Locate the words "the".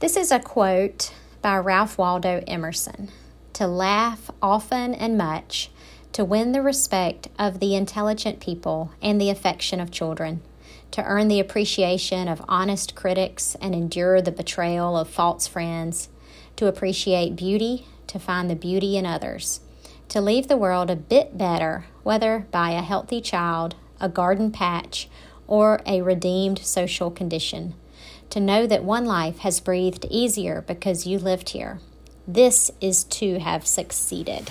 6.52-6.62, 7.60-7.74, 9.20-9.28, 11.28-11.38, 14.22-14.32, 18.48-18.56, 20.48-20.56